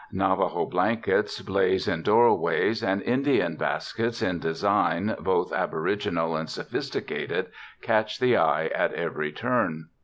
Navajo 0.11 0.65
blankets 0.65 1.43
blaze 1.43 1.87
in 1.87 2.01
doorways 2.01 2.81
and 2.83 3.03
In 3.03 3.21
dian 3.21 3.55
baskets 3.55 4.23
in 4.23 4.39
designs 4.39 5.11
both 5.19 5.53
aboriginal 5.53 6.35
and 6.35 6.49
sophisti 6.49 7.01
cated, 7.01 7.51
catch 7.83 8.19
the 8.19 8.35
eye 8.35 8.65
at 8.69 8.91
every 8.95 9.31
turn. 9.31 9.89